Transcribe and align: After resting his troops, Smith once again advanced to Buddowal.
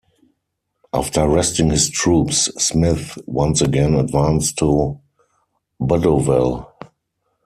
After 0.93 1.29
resting 1.29 1.69
his 1.69 1.87
troops, 1.87 2.45
Smith 2.57 3.19
once 3.27 3.61
again 3.61 3.93
advanced 3.93 4.57
to 4.57 4.99
Buddowal. 5.79 6.65